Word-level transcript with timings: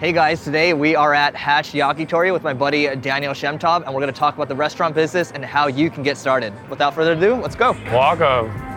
Hey 0.00 0.12
guys, 0.12 0.44
today 0.44 0.74
we 0.74 0.94
are 0.94 1.12
at 1.12 1.34
Hatch 1.34 1.72
Yakitori 1.72 2.32
with 2.32 2.44
my 2.44 2.54
buddy 2.54 2.86
uh, 2.86 2.94
Daniel 2.94 3.32
Shemtov, 3.32 3.84
and 3.84 3.92
we're 3.92 3.98
gonna 3.98 4.12
talk 4.12 4.36
about 4.36 4.46
the 4.46 4.54
restaurant 4.54 4.94
business 4.94 5.32
and 5.32 5.44
how 5.44 5.66
you 5.66 5.90
can 5.90 6.04
get 6.04 6.16
started. 6.16 6.52
Without 6.70 6.94
further 6.94 7.14
ado, 7.14 7.34
let's 7.34 7.56
go. 7.56 7.72
Welcome. 7.86 8.67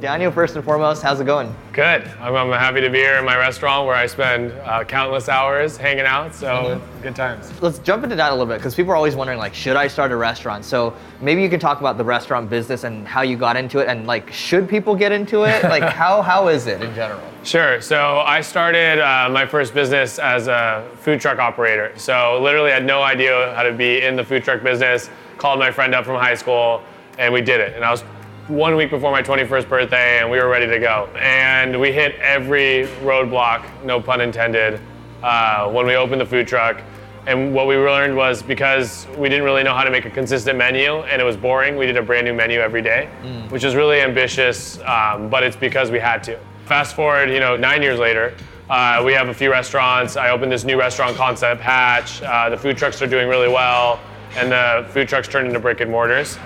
Daniel, 0.00 0.30
first 0.30 0.54
and 0.54 0.64
foremost, 0.64 1.02
how's 1.02 1.18
it 1.18 1.24
going? 1.24 1.52
Good. 1.72 2.02
I'm, 2.20 2.34
I'm 2.36 2.52
happy 2.52 2.80
to 2.80 2.90
be 2.90 2.98
here 2.98 3.16
in 3.18 3.24
my 3.24 3.36
restaurant 3.36 3.86
where 3.86 3.96
I 3.96 4.06
spend 4.06 4.52
uh, 4.52 4.84
countless 4.84 5.28
hours 5.28 5.76
hanging 5.76 6.04
out. 6.04 6.34
So 6.34 6.46
Mm-hmm. 6.78 7.02
good 7.02 7.16
times. 7.16 7.50
Let's 7.62 7.78
jump 7.80 8.04
into 8.04 8.14
that 8.16 8.30
a 8.30 8.34
little 8.34 8.46
bit 8.46 8.58
because 8.58 8.74
people 8.74 8.92
are 8.92 8.96
always 8.96 9.16
wondering, 9.16 9.38
like, 9.38 9.54
should 9.54 9.76
I 9.76 9.88
start 9.88 10.12
a 10.12 10.16
restaurant? 10.16 10.64
So 10.64 10.94
maybe 11.20 11.42
you 11.42 11.48
can 11.48 11.58
talk 11.58 11.80
about 11.80 11.96
the 11.98 12.04
restaurant 12.04 12.48
business 12.50 12.84
and 12.84 13.08
how 13.08 13.22
you 13.22 13.36
got 13.36 13.56
into 13.56 13.78
it, 13.78 13.88
and 13.88 14.06
like, 14.06 14.32
should 14.32 14.68
people 14.68 14.94
get 14.94 15.10
into 15.10 15.44
it? 15.44 15.62
Like, 15.64 15.82
how 15.92 16.22
how 16.22 16.48
is 16.48 16.66
it 16.66 16.82
in 16.82 16.94
general? 16.94 17.22
Sure. 17.42 17.80
So 17.80 18.18
I 18.20 18.40
started 18.40 19.00
uh, 19.00 19.28
my 19.30 19.46
first 19.46 19.72
business 19.74 20.18
as 20.18 20.46
a 20.48 20.88
food 20.96 21.20
truck 21.20 21.38
operator. 21.38 21.92
So 21.96 22.40
literally 22.42 22.70
had 22.70 22.84
no 22.84 23.02
idea 23.02 23.54
how 23.54 23.62
to 23.62 23.72
be 23.72 24.02
in 24.02 24.16
the 24.16 24.24
food 24.24 24.44
truck 24.44 24.62
business. 24.62 25.10
Called 25.38 25.58
my 25.58 25.70
friend 25.70 25.94
up 25.94 26.04
from 26.04 26.16
high 26.20 26.34
school, 26.34 26.82
and 27.18 27.32
we 27.32 27.40
did 27.40 27.60
it. 27.60 27.74
And 27.74 27.84
I 27.84 27.90
was 27.90 28.02
one 28.48 28.76
week 28.76 28.90
before 28.90 29.12
my 29.12 29.22
21st 29.22 29.68
birthday, 29.68 30.18
and 30.20 30.30
we 30.30 30.38
were 30.38 30.48
ready 30.48 30.66
to 30.66 30.78
go. 30.78 31.08
And 31.18 31.78
we 31.78 31.92
hit 31.92 32.14
every 32.16 32.88
roadblock, 33.02 33.84
no 33.84 34.00
pun 34.00 34.20
intended, 34.22 34.80
uh, 35.22 35.70
when 35.70 35.86
we 35.86 35.96
opened 35.96 36.20
the 36.20 36.26
food 36.26 36.48
truck. 36.48 36.80
And 37.26 37.52
what 37.54 37.66
we 37.66 37.76
learned 37.76 38.16
was 38.16 38.42
because 38.42 39.06
we 39.18 39.28
didn't 39.28 39.44
really 39.44 39.62
know 39.62 39.74
how 39.74 39.84
to 39.84 39.90
make 39.90 40.06
a 40.06 40.10
consistent 40.10 40.56
menu 40.56 41.00
and 41.02 41.20
it 41.20 41.24
was 41.24 41.36
boring, 41.36 41.76
we 41.76 41.84
did 41.84 41.98
a 41.98 42.02
brand 42.02 42.24
new 42.26 42.32
menu 42.32 42.58
every 42.58 42.80
day, 42.80 43.10
which 43.50 43.64
is 43.64 43.74
really 43.74 44.00
ambitious, 44.00 44.78
um, 44.86 45.28
but 45.28 45.42
it's 45.42 45.56
because 45.56 45.90
we 45.90 45.98
had 45.98 46.22
to. 46.24 46.38
Fast 46.64 46.96
forward, 46.96 47.28
you 47.30 47.40
know, 47.40 47.54
nine 47.54 47.82
years 47.82 47.98
later, 47.98 48.34
uh, 48.70 49.02
we 49.04 49.12
have 49.12 49.28
a 49.28 49.34
few 49.34 49.50
restaurants. 49.50 50.16
I 50.16 50.30
opened 50.30 50.50
this 50.50 50.64
new 50.64 50.78
restaurant 50.78 51.16
concept, 51.16 51.60
Hatch. 51.60 52.22
Uh, 52.22 52.48
the 52.48 52.56
food 52.56 52.78
trucks 52.78 53.02
are 53.02 53.06
doing 53.06 53.28
really 53.28 53.48
well, 53.48 54.00
and 54.36 54.52
the 54.52 54.86
food 54.90 55.06
trucks 55.08 55.28
turned 55.28 55.48
into 55.48 55.60
brick 55.60 55.80
and 55.80 55.90
mortars. 55.90 56.38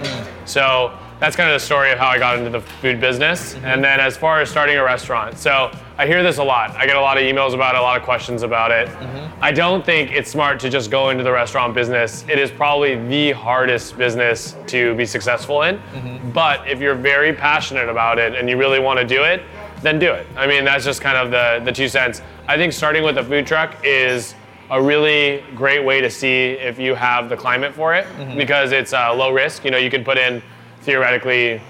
So 0.47 0.97
that's 1.23 1.37
kind 1.37 1.49
of 1.49 1.55
the 1.55 1.65
story 1.65 1.93
of 1.93 2.01
how 2.01 2.09
I 2.09 2.19
got 2.19 2.37
into 2.37 2.51
the 2.51 2.61
food 2.61 3.01
business. 3.01 3.55
Mm-hmm. 3.55 3.67
And 3.67 3.85
then 3.85 4.01
as 4.01 4.17
far 4.17 4.41
as 4.41 4.51
starting 4.51 4.77
a 4.77 4.83
restaurant, 4.83 5.39
so 5.39 5.71
I 5.97 6.05
hear 6.05 6.21
this 6.21 6.39
a 6.39 6.43
lot. 6.43 6.73
I 6.73 6.85
get 6.85 6.97
a 6.97 7.01
lot 7.01 7.17
of 7.17 7.23
emails 7.23 7.55
about 7.55 7.77
it, 7.77 7.79
a 7.79 7.81
lot 7.81 7.97
of 7.97 8.03
questions 8.03 8.43
about 8.43 8.73
it. 8.73 8.89
Mm-hmm. 8.89 9.41
I 9.41 9.53
don't 9.53 9.87
think 9.87 10.11
it's 10.11 10.29
smart 10.29 10.59
to 10.59 10.69
just 10.69 10.91
go 10.91 11.11
into 11.11 11.23
the 11.23 11.31
restaurant 11.31 11.75
business. 11.75 12.25
It 12.29 12.41
is 12.41 12.51
probably 12.51 12.97
the 13.07 13.31
hardest 13.31 13.97
business 13.97 14.57
to 14.67 14.97
be 14.97 15.07
successful 15.07 15.63
in. 15.63 15.77
Mm-hmm. 15.77 16.33
But 16.33 16.67
if 16.67 16.81
you're 16.81 16.97
very 16.97 17.33
passionate 17.33 17.89
about 17.89 18.19
it 18.19 18.35
and 18.35 18.51
you 18.51 18.57
really 18.57 18.81
want 18.81 18.99
to 18.99 19.07
do 19.07 19.23
it, 19.23 19.43
then 19.81 20.01
do 20.01 20.11
it. 20.11 20.27
I 20.37 20.49
mean, 20.49 20.65
that's 20.65 20.85
just 20.85 21.01
kind 21.01 21.17
of 21.17 21.31
the, 21.31 21.65
the 21.65 21.71
two 21.71 21.87
cents. 21.87 22.21
I 22.49 22.57
think 22.57 22.73
starting 22.73 23.05
with 23.05 23.17
a 23.19 23.23
food 23.23 23.47
truck 23.47 23.77
is 23.85 24.35
a 24.71 24.83
really 24.83 25.45
great 25.55 25.85
way 25.85 26.01
to 26.01 26.11
see 26.11 26.55
if 26.55 26.81
you 26.81 26.97
have 26.97 27.29
the 27.29 27.37
climate 27.37 27.75
for 27.75 27.95
it 27.95 28.07
because 28.37 28.73
it's 28.73 28.93
uh, 28.93 29.15
low 29.15 29.31
risk. 29.31 29.65
You 29.65 29.71
know, 29.71 29.79
you 29.79 29.91
can 29.91 30.03
put 30.03 30.19
in 30.19 30.43
theoretically. 30.83 31.61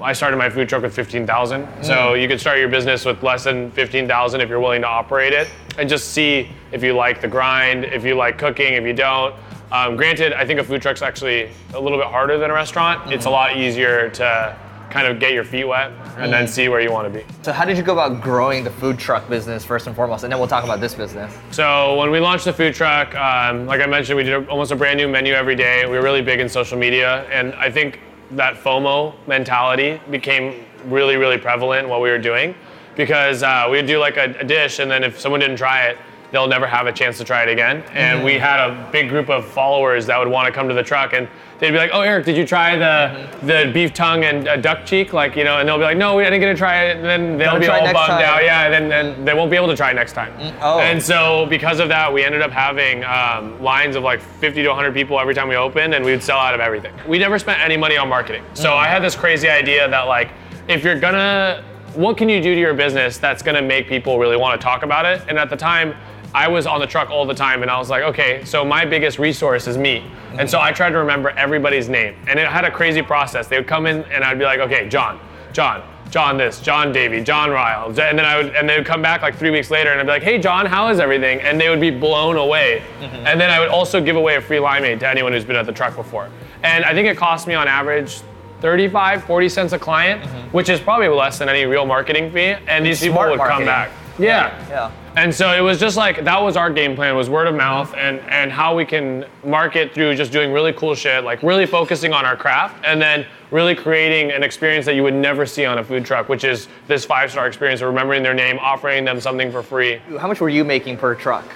I 0.00 0.12
started 0.12 0.36
my 0.36 0.50
food 0.50 0.68
truck 0.68 0.82
with 0.82 0.94
15,000. 0.94 1.66
So 1.82 2.14
you 2.14 2.28
could 2.28 2.40
start 2.40 2.58
your 2.58 2.68
business 2.68 3.04
with 3.04 3.22
less 3.22 3.44
than 3.44 3.70
15,000 3.70 4.40
if 4.40 4.48
you're 4.48 4.60
willing 4.60 4.82
to 4.82 4.88
operate 4.88 5.32
it 5.32 5.48
and 5.78 5.88
just 5.88 6.10
see 6.10 6.50
if 6.72 6.82
you 6.82 6.92
like 6.92 7.20
the 7.20 7.28
grind, 7.28 7.84
if 7.84 8.04
you 8.04 8.14
like 8.14 8.36
cooking, 8.38 8.74
if 8.74 8.84
you 8.84 8.92
don't. 8.92 9.34
Um, 9.72 9.96
granted, 9.96 10.32
I 10.32 10.44
think 10.46 10.60
a 10.60 10.64
food 10.64 10.82
truck's 10.82 11.02
actually 11.02 11.50
a 11.74 11.80
little 11.80 11.98
bit 11.98 12.06
harder 12.06 12.38
than 12.38 12.50
a 12.50 12.54
restaurant. 12.54 13.10
It's 13.10 13.24
a 13.24 13.30
lot 13.30 13.56
easier 13.56 14.10
to 14.10 14.56
kind 14.90 15.06
of 15.06 15.18
get 15.18 15.32
your 15.32 15.44
feet 15.44 15.64
wet 15.64 15.90
and 16.16 16.32
then 16.32 16.46
see 16.46 16.68
where 16.68 16.80
you 16.80 16.92
want 16.92 17.12
to 17.12 17.18
be. 17.18 17.24
So 17.42 17.52
how 17.52 17.64
did 17.64 17.76
you 17.76 17.82
go 17.82 17.92
about 17.92 18.22
growing 18.22 18.64
the 18.64 18.70
food 18.70 18.98
truck 18.98 19.28
business 19.28 19.64
first 19.64 19.86
and 19.86 19.96
foremost, 19.96 20.24
and 20.24 20.32
then 20.32 20.38
we'll 20.38 20.48
talk 20.48 20.64
about 20.64 20.80
this 20.80 20.94
business. 20.94 21.36
So 21.50 21.96
when 21.96 22.10
we 22.10 22.20
launched 22.20 22.44
the 22.44 22.52
food 22.52 22.74
truck, 22.74 23.14
um, 23.14 23.66
like 23.66 23.80
I 23.80 23.86
mentioned, 23.86 24.16
we 24.16 24.22
did 24.22 24.48
almost 24.48 24.70
a 24.72 24.76
brand 24.76 24.98
new 24.98 25.08
menu 25.08 25.34
every 25.34 25.56
day. 25.56 25.84
We 25.84 25.96
were 25.96 26.02
really 26.02 26.22
big 26.22 26.40
in 26.40 26.48
social 26.48 26.78
media, 26.78 27.24
and 27.30 27.54
I 27.54 27.70
think 27.70 28.00
that 28.32 28.56
FOMO 28.56 29.14
mentality 29.26 30.00
became 30.10 30.64
really, 30.86 31.16
really 31.16 31.38
prevalent 31.38 31.84
in 31.84 31.90
what 31.90 32.00
we 32.00 32.10
were 32.10 32.18
doing, 32.18 32.54
because 32.96 33.42
uh, 33.42 33.66
we 33.70 33.76
would 33.76 33.86
do 33.86 33.98
like 33.98 34.16
a, 34.16 34.34
a 34.38 34.44
dish, 34.44 34.78
and 34.78 34.90
then 34.90 35.04
if 35.04 35.20
someone 35.20 35.40
didn't 35.40 35.56
try 35.56 35.86
it, 35.86 35.98
they'll 36.32 36.48
never 36.48 36.66
have 36.66 36.86
a 36.86 36.92
chance 36.92 37.18
to 37.18 37.24
try 37.24 37.42
it 37.42 37.48
again. 37.48 37.82
And 37.92 38.24
we 38.24 38.34
had 38.34 38.68
a 38.70 38.88
big 38.92 39.08
group 39.08 39.28
of 39.30 39.44
followers 39.46 40.06
that 40.06 40.18
would 40.18 40.28
want 40.28 40.46
to 40.46 40.52
come 40.52 40.68
to 40.68 40.74
the 40.74 40.82
truck, 40.82 41.12
and 41.12 41.28
they'd 41.58 41.70
be 41.70 41.76
like, 41.78 41.90
"Oh, 41.92 42.00
Eric, 42.02 42.24
did 42.24 42.36
you 42.36 42.46
try 42.46 42.76
the 42.76 43.28
the 43.46 43.70
beef 43.72 43.94
tongue 43.94 44.24
and 44.24 44.46
uh, 44.48 44.56
duck 44.56 44.84
cheek?" 44.84 45.12
Like 45.12 45.36
you 45.36 45.44
know, 45.44 45.58
and 45.58 45.68
they'll 45.68 45.78
be 45.78 45.84
like, 45.84 45.96
"No, 45.96 46.18
I 46.18 46.24
didn't 46.24 46.40
get 46.40 46.46
to 46.52 46.56
try 46.56 46.84
it." 46.86 46.96
And 46.96 47.04
then 47.04 47.38
they'll 47.38 47.48
Gotta 47.48 47.60
be 47.60 47.66
try 47.66 47.78
all 47.78 47.84
next 47.86 47.94
bummed 47.94 48.08
time. 48.08 48.24
out. 48.24 48.44
Yeah, 48.44 48.66
and 48.66 48.90
then 48.90 49.06
and 49.16 49.28
they 49.28 49.34
won't 49.34 49.50
be 49.50 49.56
able 49.56 49.68
to 49.68 49.76
try 49.76 49.92
next 49.92 50.12
time. 50.12 50.32
oh. 50.60 50.80
And 50.80 51.02
so 51.02 51.46
because 51.46 51.80
of 51.80 51.88
that, 51.88 52.12
we 52.12 52.24
ended 52.24 52.42
up 52.42 52.50
having 52.50 53.04
um, 53.04 53.62
lines 53.62 53.96
of 53.96 54.02
like 54.02 54.20
50 54.20 54.62
to 54.62 54.68
100 54.68 54.92
people 54.94 55.18
every 55.20 55.34
time 55.34 55.48
we 55.48 55.56
opened, 55.56 55.94
and 55.94 56.04
we 56.04 56.10
would 56.10 56.22
sell 56.22 56.38
out 56.38 56.54
of 56.54 56.60
everything. 56.60 56.92
We 57.06 57.18
never 57.18 57.38
spent 57.38 57.60
any 57.60 57.76
money 57.76 57.96
on 57.96 58.08
marketing. 58.08 58.44
So 58.54 58.74
I 58.74 58.86
had 58.88 59.02
this 59.02 59.14
crazy 59.16 59.48
idea 59.48 59.88
that 59.88 60.02
like, 60.02 60.30
if 60.68 60.82
you're 60.84 60.98
gonna, 60.98 61.64
what 61.94 62.16
can 62.16 62.28
you 62.28 62.42
do 62.42 62.54
to 62.54 62.60
your 62.60 62.74
business 62.74 63.16
that's 63.18 63.42
gonna 63.42 63.62
make 63.62 63.86
people 63.88 64.18
really 64.18 64.36
want 64.36 64.60
to 64.60 64.64
talk 64.64 64.82
about 64.82 65.06
it? 65.06 65.22
And 65.28 65.38
at 65.38 65.48
the 65.50 65.56
time. 65.56 65.94
I 66.34 66.48
was 66.48 66.66
on 66.66 66.80
the 66.80 66.86
truck 66.86 67.10
all 67.10 67.24
the 67.26 67.34
time, 67.34 67.62
and 67.62 67.70
I 67.70 67.78
was 67.78 67.90
like, 67.90 68.02
okay, 68.02 68.44
so 68.44 68.64
my 68.64 68.84
biggest 68.84 69.18
resource 69.18 69.66
is 69.66 69.76
me. 69.78 70.04
And 70.38 70.48
so 70.48 70.60
I 70.60 70.72
tried 70.72 70.90
to 70.90 70.98
remember 70.98 71.30
everybody's 71.30 71.88
name, 71.88 72.14
and 72.28 72.38
it 72.38 72.46
had 72.46 72.64
a 72.64 72.70
crazy 72.70 73.02
process. 73.02 73.48
They 73.48 73.56
would 73.56 73.66
come 73.66 73.86
in, 73.86 74.02
and 74.04 74.22
I'd 74.22 74.38
be 74.38 74.44
like, 74.44 74.60
okay, 74.60 74.88
John, 74.88 75.18
John, 75.52 75.82
John 76.10 76.36
this, 76.36 76.60
John 76.60 76.92
Davy, 76.92 77.22
John 77.22 77.50
Ryle, 77.50 77.88
and 77.88 77.96
then 77.96 78.20
I 78.20 78.36
would, 78.36 78.54
and 78.54 78.68
they 78.68 78.76
would 78.76 78.86
come 78.86 79.02
back 79.02 79.22
like 79.22 79.36
three 79.36 79.50
weeks 79.50 79.70
later, 79.70 79.90
and 79.90 80.00
I'd 80.00 80.04
be 80.04 80.10
like, 80.10 80.22
"Hey, 80.22 80.38
John, 80.38 80.66
how 80.66 80.88
is 80.88 81.00
everything?" 81.00 81.40
And 81.40 81.60
they 81.60 81.68
would 81.68 81.80
be 81.80 81.90
blown 81.90 82.36
away. 82.36 82.82
Mm-hmm. 83.00 83.26
And 83.26 83.40
then 83.40 83.50
I 83.50 83.58
would 83.58 83.68
also 83.68 84.00
give 84.00 84.16
away 84.16 84.36
a 84.36 84.40
free 84.40 84.58
limeade 84.58 85.00
to 85.00 85.08
anyone 85.08 85.32
who's 85.32 85.44
been 85.44 85.56
at 85.56 85.66
the 85.66 85.72
truck 85.72 85.96
before. 85.96 86.30
And 86.62 86.84
I 86.84 86.94
think 86.94 87.08
it 87.08 87.16
cost 87.16 87.46
me 87.46 87.54
on 87.54 87.66
average 87.66 88.20
35, 88.60 89.24
40 89.24 89.48
cents 89.48 89.72
a 89.72 89.78
client, 89.78 90.22
mm-hmm. 90.22 90.48
which 90.56 90.68
is 90.68 90.80
probably 90.80 91.08
less 91.08 91.38
than 91.38 91.48
any 91.48 91.64
real 91.64 91.86
marketing 91.86 92.30
fee. 92.32 92.54
And 92.66 92.86
these 92.86 93.00
people 93.00 93.18
would 93.18 93.38
marketing. 93.38 93.58
come 93.58 93.64
back. 93.66 93.90
Yeah. 94.18 94.68
Yeah. 94.68 94.92
And 95.16 95.34
so 95.34 95.50
it 95.52 95.62
was 95.62 95.80
just 95.80 95.96
like 95.96 96.24
that 96.24 96.42
was 96.42 96.58
our 96.58 96.70
game 96.70 96.94
plan 96.94 97.16
was 97.16 97.30
word 97.30 97.46
of 97.46 97.54
mouth 97.54 97.94
and 97.94 98.20
and 98.28 98.52
how 98.52 98.76
we 98.76 98.84
can 98.84 99.24
market 99.42 99.94
through 99.94 100.14
just 100.14 100.30
doing 100.30 100.52
really 100.52 100.74
cool 100.74 100.94
shit, 100.94 101.24
like 101.24 101.42
really 101.42 101.64
focusing 101.64 102.12
on 102.12 102.26
our 102.26 102.36
craft 102.36 102.84
and 102.84 103.00
then 103.00 103.24
really 103.50 103.74
creating 103.74 104.30
an 104.30 104.42
experience 104.42 104.84
that 104.84 104.94
you 104.94 105.02
would 105.02 105.14
never 105.14 105.46
see 105.46 105.64
on 105.64 105.78
a 105.78 105.84
food 105.84 106.04
truck, 106.04 106.28
which 106.28 106.44
is 106.44 106.68
this 106.86 107.06
five-star 107.06 107.46
experience 107.46 107.80
of 107.80 107.88
remembering 107.88 108.22
their 108.22 108.34
name, 108.34 108.58
offering 108.60 109.06
them 109.06 109.18
something 109.18 109.50
for 109.50 109.62
free. 109.62 109.96
How 110.18 110.28
much 110.28 110.40
were 110.40 110.50
you 110.50 110.64
making 110.64 110.98
per 110.98 111.14
truck? 111.14 111.46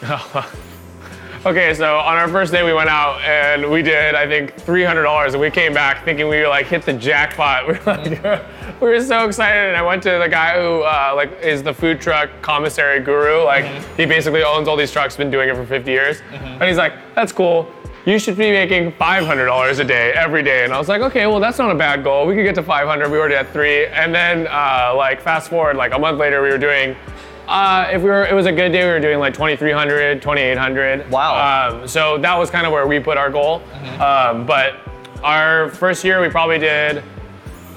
Okay, 1.48 1.72
so 1.72 1.96
on 1.96 2.18
our 2.18 2.28
first 2.28 2.52
day 2.52 2.62
we 2.62 2.74
went 2.74 2.90
out 2.90 3.22
and 3.22 3.70
we 3.70 3.80
did 3.80 4.14
I 4.14 4.26
think 4.26 4.54
three 4.54 4.84
hundred 4.84 5.04
dollars 5.04 5.32
and 5.32 5.40
we 5.40 5.50
came 5.50 5.72
back 5.72 6.04
thinking 6.04 6.28
we 6.28 6.40
were 6.42 6.48
like 6.48 6.66
hit 6.66 6.82
the 6.82 6.92
jackpot. 6.92 7.66
We 7.68 7.72
were 7.72 7.84
like 7.86 8.80
we 8.82 8.88
were 8.88 9.00
so 9.00 9.24
excited 9.24 9.68
and 9.68 9.74
I 9.74 9.80
went 9.80 10.02
to 10.02 10.10
the 10.22 10.28
guy 10.28 10.60
who 10.60 10.82
uh, 10.82 11.14
like 11.16 11.32
is 11.40 11.62
the 11.62 11.72
food 11.72 12.02
truck 12.02 12.28
commissary 12.42 13.00
guru. 13.00 13.44
Like 13.44 13.64
he 13.96 14.04
basically 14.04 14.44
owns 14.44 14.68
all 14.68 14.76
these 14.76 14.92
trucks, 14.92 15.16
been 15.16 15.30
doing 15.30 15.48
it 15.48 15.56
for 15.56 15.64
50 15.64 15.90
years. 15.90 16.20
And 16.32 16.64
he's 16.64 16.76
like, 16.76 16.92
that's 17.14 17.32
cool. 17.32 17.72
You 18.04 18.18
should 18.18 18.36
be 18.36 18.50
making 18.50 18.92
$500 18.92 19.78
a 19.78 19.84
day 19.84 20.12
every 20.12 20.42
day. 20.42 20.64
And 20.64 20.72
I 20.74 20.78
was 20.78 20.88
like, 20.88 21.00
okay, 21.00 21.26
well 21.26 21.40
that's 21.40 21.56
not 21.56 21.70
a 21.70 21.74
bad 21.74 22.04
goal. 22.04 22.26
We 22.26 22.34
could 22.34 22.44
get 22.44 22.56
to 22.56 22.62
500. 22.62 23.10
We 23.10 23.16
already 23.16 23.36
had 23.36 23.48
three. 23.54 23.86
And 23.86 24.14
then 24.14 24.48
uh, 24.48 24.92
like 24.94 25.22
fast 25.22 25.48
forward 25.48 25.76
like 25.78 25.94
a 25.94 25.98
month 25.98 26.18
later 26.18 26.42
we 26.42 26.50
were 26.50 26.58
doing 26.58 26.94
uh, 27.48 27.88
if 27.90 28.02
we 28.02 28.10
were, 28.10 28.26
it 28.26 28.34
was 28.34 28.46
a 28.46 28.52
good 28.52 28.72
day. 28.72 28.84
We 28.84 28.90
were 28.90 29.00
doing 29.00 29.18
like 29.18 29.32
2,300, 29.32 30.20
2,800. 30.20 31.10
Wow. 31.10 31.70
Um, 31.80 31.88
so 31.88 32.18
that 32.18 32.36
was 32.36 32.50
kind 32.50 32.66
of 32.66 32.72
where 32.72 32.86
we 32.86 33.00
put 33.00 33.16
our 33.16 33.30
goal. 33.30 33.62
Um, 34.00 34.44
but 34.46 34.76
our 35.24 35.70
first 35.70 36.04
year, 36.04 36.20
we 36.20 36.28
probably 36.28 36.58
did. 36.58 37.02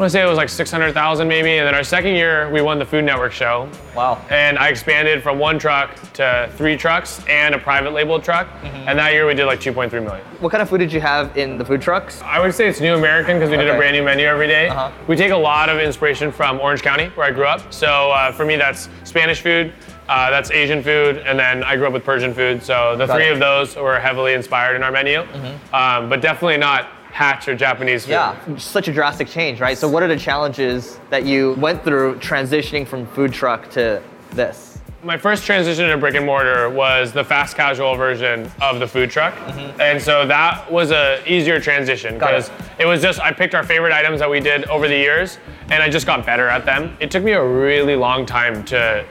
I 0.02 0.04
want 0.06 0.14
to 0.14 0.18
say 0.18 0.24
it 0.24 0.28
was 0.28 0.38
like 0.38 0.50
600,000 0.50 1.28
maybe, 1.28 1.58
and 1.58 1.68
then 1.68 1.76
our 1.76 1.84
second 1.84 2.16
year, 2.16 2.50
we 2.50 2.60
won 2.60 2.80
the 2.80 2.86
Food 2.86 3.06
Network 3.06 3.32
show. 3.32 3.70
Wow. 3.96 4.20
And 4.32 4.58
I 4.58 4.70
expanded 4.70 5.22
from 5.22 5.38
one 5.38 5.60
truck 5.60 5.96
to 6.14 6.52
three 6.56 6.76
trucks 6.76 7.24
and 7.30 7.54
a 7.54 7.60
private 7.60 7.94
label 7.94 8.20
truck. 8.20 8.48
And 8.64 8.98
that 8.98 9.14
year, 9.14 9.28
we 9.28 9.36
did 9.36 9.46
like 9.46 9.60
2.3 9.60 9.92
million. 10.04 10.26
What 10.40 10.52
kind 10.52 10.64
of 10.64 10.70
food 10.70 10.80
did 10.80 10.92
you 10.92 11.02
have 11.02 11.38
in 11.38 11.60
the 11.60 11.64
food 11.64 11.84
trucks? 11.84 12.20
I 12.24 12.40
would 12.40 12.56
say 12.56 12.68
it's 12.68 12.82
New 12.82 12.96
American 12.96 13.38
because 13.38 13.52
we 13.52 13.58
did 13.58 13.68
a 13.68 13.78
brand 13.78 13.96
new 13.96 14.02
menu 14.02 14.26
every 14.26 14.48
day. 14.48 14.70
Uh-huh. 14.70 14.92
We 15.08 15.16
take 15.16 15.30
a 15.30 15.38
lot 15.38 15.70
of 15.70 15.80
inspiration 15.80 16.32
from 16.32 16.60
Orange 16.60 16.82
County, 16.82 17.10
where 17.10 17.28
I 17.28 17.32
grew 17.32 17.46
up. 17.46 17.72
So 17.72 18.10
uh, 18.10 18.32
for 18.32 18.44
me, 18.44 18.56
that's 18.56 18.90
Spanish 19.04 19.42
food, 19.42 19.72
uh, 20.10 20.32
that's 20.32 20.50
Asian 20.50 20.82
food, 20.82 21.20
and 21.20 21.38
then 21.38 21.64
I 21.64 21.76
grew 21.76 21.86
up 21.86 21.94
with 21.94 22.04
Persian 22.04 22.34
food. 22.34 22.64
So 22.64 22.96
the 22.98 23.06
Got 23.06 23.18
three 23.18 23.28
it. 23.28 23.34
of 23.34 23.40
those 23.40 23.76
were 23.76 24.00
heavily 24.00 24.34
inspired 24.34 24.76
in 24.76 24.82
our 24.82 24.92
menu, 24.92 25.28
um, 25.74 26.10
but 26.10 26.22
definitely 26.22 26.58
not 26.58 26.90
Hatch 27.12 27.48
or 27.48 27.56
Japanese 27.56 28.06
food. 28.06 28.12
Yeah, 28.12 28.58
such 28.58 28.88
a 28.88 28.94
drastic 28.94 29.28
change, 29.28 29.60
right? 29.60 29.78
So, 29.78 29.88
what 29.88 30.02
are 30.04 30.08
the 30.08 30.18
challenges 30.18 31.00
that 31.10 31.26
you 31.26 31.54
went 31.54 31.84
through 31.84 32.16
transitioning 32.16 32.88
from 32.88 33.06
food 33.08 33.34
truck 33.34 33.70
to 33.72 34.02
this? 34.32 34.80
My 35.04 35.18
first 35.18 35.46
transition 35.46 35.90
to 35.90 35.98
brick 35.98 36.14
and 36.14 36.26
mortar 36.26 36.70
was 36.70 37.12
the 37.12 37.24
fast 37.24 37.58
casual 37.58 37.96
version 37.96 38.50
of 38.62 38.80
the 38.80 38.88
food 38.88 39.10
truck. 39.10 39.34
Mm-hmm. 39.34 39.82
And 39.82 40.00
so 40.00 40.28
that 40.28 40.72
was 40.72 40.92
a 40.92 41.24
easier 41.26 41.60
transition 41.60 42.20
Got 42.20 42.36
it. 42.36 42.50
because 42.50 42.52
it 42.80 42.86
was 42.86 43.02
just 43.02 43.20
I 43.20 43.32
picked 43.34 43.56
our 43.56 43.64
favorite 43.64 43.94
items 43.94 44.20
that 44.20 44.30
we 44.30 44.40
did 44.40 44.66
over 44.66 44.88
the 44.88 44.96
years 44.96 45.40
and 45.72 45.82
I 45.82 45.90
just 45.90 46.06
got 46.06 46.24
better 46.24 46.48
at 46.48 46.66
them. 46.66 46.96
It 47.00 47.10
took 47.10 47.24
me 47.24 47.32
a 47.32 47.44
really 47.44 47.96
long 47.96 48.28
time 48.28 48.64
to 48.66 49.04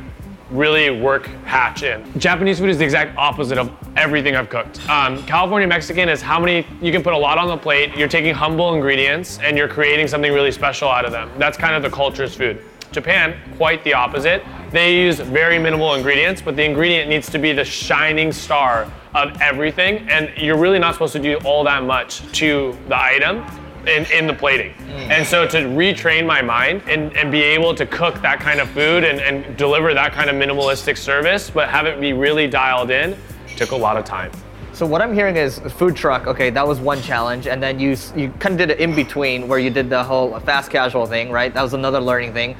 really 0.50 0.90
work 0.90 1.26
hatch 1.44 1.82
in. 1.82 2.04
Japanese 2.18 2.58
food 2.58 2.70
is 2.70 2.78
the 2.78 2.84
exact 2.84 3.16
opposite 3.16 3.58
of 3.58 3.72
everything 3.96 4.36
I've 4.36 4.50
cooked. 4.50 4.88
Um, 4.88 5.22
California 5.24 5.68
Mexican 5.68 6.08
is 6.08 6.20
how 6.20 6.40
many 6.40 6.66
you 6.80 6.92
can 6.92 7.02
put 7.02 7.12
a 7.12 7.18
lot 7.18 7.38
on 7.38 7.48
the 7.48 7.56
plate. 7.56 7.96
You're 7.96 8.08
taking 8.08 8.34
humble 8.34 8.74
ingredients 8.74 9.38
and 9.40 9.56
you're 9.56 9.68
creating 9.68 10.08
something 10.08 10.32
really 10.32 10.52
special 10.52 10.88
out 10.88 11.04
of 11.04 11.12
them. 11.12 11.30
That's 11.38 11.56
kind 11.56 11.74
of 11.74 11.82
the 11.82 11.90
culture's 11.94 12.34
food. 12.34 12.62
Japan, 12.92 13.36
quite 13.56 13.84
the 13.84 13.94
opposite. 13.94 14.42
They 14.72 14.96
use 14.96 15.20
very 15.20 15.58
minimal 15.58 15.94
ingredients, 15.94 16.42
but 16.42 16.56
the 16.56 16.64
ingredient 16.64 17.08
needs 17.08 17.30
to 17.30 17.38
be 17.38 17.52
the 17.52 17.64
shining 17.64 18.32
star 18.32 18.90
of 19.14 19.40
everything, 19.40 20.08
and 20.08 20.32
you're 20.36 20.56
really 20.56 20.78
not 20.78 20.94
supposed 20.94 21.12
to 21.12 21.18
do 21.18 21.36
all 21.44 21.64
that 21.64 21.84
much 21.84 22.20
to 22.38 22.76
the 22.88 23.00
item 23.00 23.44
in, 23.86 24.04
in 24.12 24.26
the 24.26 24.34
plating. 24.34 24.72
Hmm. 24.72 25.10
And 25.10 25.26
so 25.26 25.46
to 25.46 25.58
retrain 25.58 26.26
my 26.26 26.42
mind 26.42 26.82
and, 26.86 27.16
and 27.16 27.30
be 27.30 27.42
able 27.42 27.74
to 27.74 27.86
cook 27.86 28.20
that 28.22 28.40
kind 28.40 28.60
of 28.60 28.68
food 28.70 29.04
and, 29.04 29.20
and 29.20 29.56
deliver 29.56 29.94
that 29.94 30.12
kind 30.12 30.30
of 30.30 30.36
minimalistic 30.36 30.96
service, 30.96 31.50
but 31.50 31.68
have 31.68 31.86
it 31.86 32.00
be 32.00 32.12
really 32.12 32.46
dialed 32.46 32.90
in, 32.90 33.16
took 33.56 33.72
a 33.72 33.76
lot 33.76 33.96
of 33.96 34.04
time. 34.04 34.30
So 34.72 34.86
what 34.86 35.02
I'm 35.02 35.12
hearing 35.12 35.36
is 35.36 35.58
food 35.58 35.94
truck. 35.94 36.26
Okay, 36.26 36.48
that 36.50 36.66
was 36.66 36.78
one 36.80 37.02
challenge, 37.02 37.46
and 37.46 37.62
then 37.62 37.78
you 37.78 37.96
you 38.16 38.30
kind 38.38 38.54
of 38.54 38.58
did 38.58 38.70
it 38.70 38.78
in 38.80 38.94
between 38.94 39.46
where 39.46 39.58
you 39.58 39.68
did 39.68 39.90
the 39.90 40.02
whole 40.02 40.38
fast 40.40 40.70
casual 40.70 41.04
thing, 41.06 41.30
right? 41.30 41.52
That 41.52 41.62
was 41.62 41.74
another 41.74 42.00
learning 42.00 42.32
thing, 42.32 42.56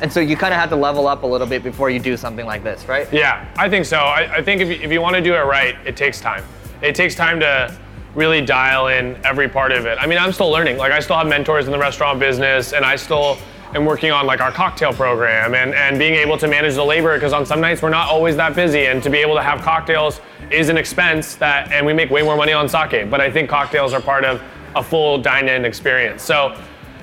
and 0.00 0.10
so 0.10 0.20
you 0.20 0.36
kind 0.36 0.54
of 0.54 0.60
had 0.60 0.70
to 0.70 0.76
level 0.76 1.06
up 1.06 1.22
a 1.22 1.26
little 1.26 1.46
bit 1.46 1.62
before 1.62 1.90
you 1.90 1.98
do 1.98 2.16
something 2.16 2.46
like 2.46 2.64
this, 2.64 2.88
right? 2.88 3.12
Yeah, 3.12 3.46
I 3.58 3.68
think 3.68 3.84
so. 3.84 3.98
I, 3.98 4.36
I 4.36 4.42
think 4.42 4.62
if 4.62 4.68
you, 4.68 4.74
if 4.74 4.90
you 4.90 5.02
want 5.02 5.16
to 5.16 5.20
do 5.20 5.34
it 5.34 5.40
right, 5.40 5.76
it 5.84 5.96
takes 5.96 6.18
time. 6.18 6.44
It 6.80 6.94
takes 6.94 7.14
time 7.14 7.38
to 7.40 7.76
really 8.14 8.40
dial 8.40 8.88
in 8.88 9.16
every 9.24 9.48
part 9.48 9.72
of 9.72 9.86
it. 9.86 9.98
I 10.00 10.06
mean, 10.06 10.18
I'm 10.18 10.32
still 10.32 10.50
learning. 10.50 10.78
Like, 10.78 10.92
I 10.92 11.00
still 11.00 11.16
have 11.16 11.26
mentors 11.26 11.66
in 11.66 11.72
the 11.72 11.78
restaurant 11.78 12.18
business, 12.18 12.72
and 12.72 12.84
I 12.84 12.96
still 12.96 13.38
am 13.74 13.84
working 13.84 14.10
on 14.10 14.26
like 14.26 14.40
our 14.40 14.50
cocktail 14.50 14.92
program 14.92 15.54
and, 15.54 15.74
and 15.74 15.98
being 15.98 16.14
able 16.14 16.36
to 16.38 16.48
manage 16.48 16.74
the 16.74 16.84
labor 16.84 17.14
because 17.14 17.32
on 17.32 17.46
some 17.46 17.60
nights 17.60 17.82
we're 17.82 17.88
not 17.88 18.08
always 18.08 18.34
that 18.36 18.56
busy, 18.56 18.86
and 18.86 19.02
to 19.02 19.10
be 19.10 19.18
able 19.18 19.36
to 19.36 19.42
have 19.42 19.60
cocktails 19.60 20.20
is 20.50 20.68
an 20.68 20.76
expense 20.76 21.36
that, 21.36 21.70
and 21.70 21.86
we 21.86 21.92
make 21.92 22.10
way 22.10 22.22
more 22.22 22.36
money 22.36 22.52
on 22.52 22.68
sake. 22.68 23.08
But 23.08 23.20
I 23.20 23.30
think 23.30 23.48
cocktails 23.48 23.92
are 23.92 24.00
part 24.00 24.24
of 24.24 24.42
a 24.74 24.82
full 24.82 25.18
dine-in 25.18 25.64
experience. 25.64 26.22
So. 26.22 26.56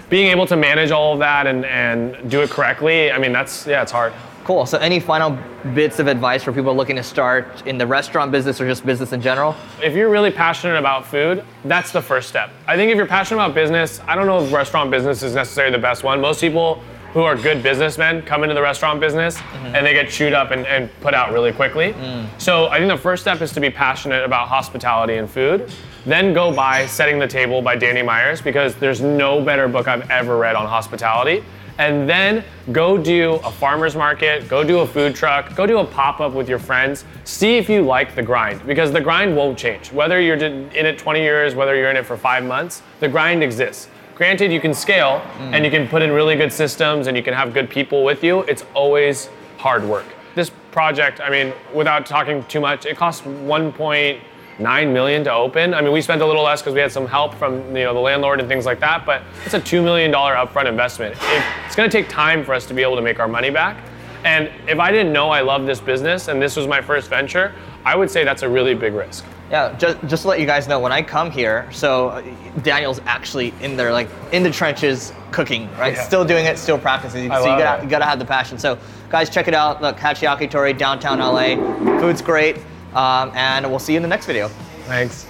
Being 0.09 0.27
able 0.27 0.47
to 0.47 0.55
manage 0.55 0.91
all 0.91 1.11
of 1.11 1.19
that 1.19 1.47
and, 1.47 1.65
and 1.65 2.31
do 2.31 2.41
it 2.41 2.49
correctly, 2.49 3.11
I 3.11 3.17
mean, 3.17 3.33
that's, 3.33 3.67
yeah, 3.67 3.81
it's 3.81 3.91
hard. 3.91 4.13
Cool. 4.47 4.65
So 4.65 4.77
any 4.77 5.01
final 5.01 5.37
bits 5.73 5.99
of 5.99 6.07
advice 6.07 6.41
for 6.41 6.53
people 6.53 6.73
looking 6.73 6.95
to 6.95 7.03
start 7.03 7.67
in 7.67 7.77
the 7.77 7.85
restaurant 7.85 8.31
business 8.31 8.61
or 8.61 8.65
just 8.65 8.85
business 8.85 9.11
in 9.11 9.19
general? 9.19 9.57
If 9.83 9.93
you're 9.93 10.09
really 10.09 10.31
passionate 10.31 10.77
about 10.77 11.05
food, 11.05 11.43
that's 11.65 11.91
the 11.91 12.01
first 12.01 12.29
step. 12.29 12.49
I 12.65 12.77
think 12.77 12.89
if 12.89 12.95
you're 12.95 13.07
passionate 13.07 13.43
about 13.43 13.53
business, 13.53 13.99
I 14.07 14.15
don't 14.15 14.25
know 14.25 14.41
if 14.41 14.53
restaurant 14.53 14.89
business 14.89 15.21
is 15.21 15.35
necessarily 15.35 15.75
the 15.75 15.81
best 15.81 16.05
one. 16.05 16.21
Most 16.21 16.39
people 16.39 16.81
who 17.17 17.23
are 17.23 17.35
good 17.35 17.63
businessmen 17.63 18.21
come 18.21 18.43
into 18.43 18.53
the 18.53 18.61
restaurant 18.61 18.99
business 18.99 19.37
mm-hmm. 19.37 19.75
and 19.75 19.83
they 19.83 19.91
get 19.91 20.07
chewed 20.07 20.33
up 20.33 20.51
and, 20.51 20.67
and 20.67 20.87
put 21.01 21.15
out 21.15 21.33
really 21.33 21.51
quickly. 21.51 21.93
Mm. 21.93 22.27
So 22.39 22.67
I 22.67 22.77
think 22.77 22.91
the 22.91 22.97
first 22.97 23.23
step 23.23 23.41
is 23.41 23.51
to 23.53 23.59
be 23.59 23.71
passionate 23.71 24.23
about 24.23 24.47
hospitality 24.47 25.15
and 25.15 25.27
food. 25.27 25.71
Then 26.05 26.31
go 26.31 26.53
buy 26.53 26.85
Setting 26.85 27.17
the 27.17 27.25
Table 27.25 27.59
by 27.63 27.75
Danny 27.75 28.03
Meyers 28.03 28.39
because 28.39 28.75
there's 28.75 29.01
no 29.01 29.43
better 29.43 29.67
book 29.67 29.87
I've 29.87 30.07
ever 30.11 30.37
read 30.37 30.55
on 30.55 30.67
hospitality. 30.67 31.43
And 31.79 32.07
then 32.07 32.43
go 32.71 32.99
do 32.99 33.39
a 33.43 33.51
farmer's 33.51 33.95
market, 33.95 34.47
go 34.47 34.63
do 34.63 34.81
a 34.81 34.87
food 34.87 35.15
truck, 35.15 35.55
go 35.55 35.65
do 35.65 35.79
a 35.79 35.85
pop 35.85 36.19
up 36.19 36.33
with 36.33 36.47
your 36.47 36.59
friends. 36.59 37.03
See 37.23 37.57
if 37.57 37.67
you 37.67 37.81
like 37.81 38.13
the 38.13 38.21
grind 38.21 38.63
because 38.67 38.91
the 38.91 39.01
grind 39.01 39.35
won't 39.35 39.57
change. 39.57 39.91
Whether 39.91 40.21
you're 40.21 40.37
in 40.37 40.69
it 40.71 40.99
20 40.99 41.19
years, 41.19 41.55
whether 41.55 41.75
you're 41.75 41.89
in 41.89 41.97
it 41.97 42.05
for 42.05 42.15
five 42.15 42.43
months, 42.43 42.83
the 42.99 43.09
grind 43.09 43.41
exists. 43.41 43.89
Granted, 44.17 44.51
you 44.51 44.59
can 44.59 44.73
scale 44.73 45.21
mm. 45.37 45.53
and 45.53 45.63
you 45.63 45.69
can 45.69 45.87
put 45.87 46.01
in 46.01 46.11
really 46.11 46.35
good 46.35 46.51
systems 46.51 47.05
and 47.05 47.15
you 47.15 47.21
can 47.21 47.35
have 47.35 47.53
good 47.53 47.69
people 47.69 48.03
with 48.03 48.23
you. 48.23 48.39
It's 48.41 48.65
always 48.73 49.29
hard 49.59 49.83
work. 49.83 50.07
This 50.33 50.49
project, 50.71 51.21
I 51.21 51.29
mean, 51.29 51.53
without 51.71 52.07
talking 52.07 52.43
too 52.45 52.59
much, 52.59 52.87
it 52.87 52.97
cost 52.97 53.25
1.9 53.25 54.91
million 54.91 55.23
to 55.23 55.31
open. 55.31 55.75
I 55.75 55.81
mean, 55.81 55.91
we 55.91 56.01
spent 56.01 56.23
a 56.23 56.25
little 56.25 56.41
less 56.41 56.63
because 56.63 56.73
we 56.73 56.79
had 56.79 56.91
some 56.91 57.05
help 57.05 57.35
from 57.35 57.57
you 57.75 57.83
know 57.83 57.93
the 57.93 57.99
landlord 57.99 58.39
and 58.39 58.49
things 58.49 58.65
like 58.65 58.79
that, 58.79 59.05
but 59.05 59.21
it's 59.45 59.53
a 59.53 59.61
two 59.61 59.83
million 59.83 60.09
dollar 60.09 60.33
upfront 60.33 60.65
investment. 60.65 61.13
It, 61.15 61.43
it's 61.67 61.75
going 61.75 61.87
to 61.87 61.95
take 61.95 62.09
time 62.09 62.43
for 62.43 62.55
us 62.55 62.65
to 62.65 62.73
be 62.73 62.81
able 62.81 62.95
to 62.95 63.03
make 63.03 63.19
our 63.19 63.27
money 63.27 63.51
back. 63.51 63.77
And 64.23 64.49
if 64.67 64.79
I 64.79 64.91
didn't 64.91 65.13
know 65.13 65.29
I 65.29 65.41
loved 65.41 65.67
this 65.67 65.79
business 65.79 66.27
and 66.27 66.41
this 66.41 66.55
was 66.55 66.65
my 66.65 66.81
first 66.81 67.07
venture, 67.07 67.53
I 67.85 67.95
would 67.95 68.09
say 68.09 68.23
that's 68.23 68.41
a 68.41 68.49
really 68.49 68.73
big 68.73 68.95
risk. 68.95 69.25
Yeah, 69.49 69.75
just, 69.77 70.05
just 70.07 70.21
to 70.23 70.27
let 70.27 70.39
you 70.41 70.45
guys 70.45 70.67
know, 70.67 70.79
when 70.79 70.91
I 70.91 71.01
come 71.01 71.31
here, 71.31 71.69
so 71.71 72.09
uh, 72.09 72.21
Daniel's 72.63 72.99
actually 73.05 73.53
in 73.61 73.77
there, 73.77 73.93
like 73.93 74.09
in 74.33 74.43
the 74.43 74.51
trenches, 74.51 75.13
cooking, 75.31 75.71
right? 75.77 75.93
Yeah. 75.93 76.03
Still 76.03 76.25
doing 76.25 76.45
it, 76.45 76.57
still 76.57 76.77
practicing. 76.77 77.31
I 77.31 77.41
so 77.41 77.53
you 77.53 77.57
gotta, 77.57 77.83
you 77.83 77.89
gotta 77.89 78.05
have 78.05 78.19
the 78.19 78.25
passion. 78.25 78.57
So, 78.57 78.77
guys, 79.09 79.29
check 79.29 79.47
it 79.47 79.53
out. 79.53 79.81
Look, 79.81 79.97
Hatch 79.97 80.19
Yakitori, 80.19 80.77
downtown 80.77 81.19
LA. 81.19 81.55
Food's 81.99 82.21
great, 82.21 82.57
um, 82.93 83.31
and 83.35 83.69
we'll 83.69 83.79
see 83.79 83.93
you 83.93 83.97
in 83.97 84.03
the 84.03 84.09
next 84.09 84.25
video. 84.25 84.49
Thanks. 84.85 85.25